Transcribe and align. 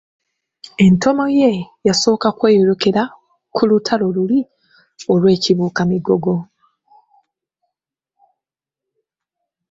Entomo 0.85 1.25
ye 1.39 1.51
yasooka 1.87 2.27
kweyolekera 2.37 3.03
ku 3.55 3.61
lutalo 3.69 4.05
luli 4.15 4.39
olw'Ekibuuka-migogo. 5.11 6.35